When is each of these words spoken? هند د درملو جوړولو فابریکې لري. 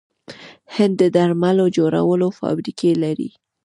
هند 0.75 0.95
د 1.01 1.03
درملو 1.15 1.65
جوړولو 1.77 2.27
فابریکې 2.39 2.91
لري. 3.03 3.29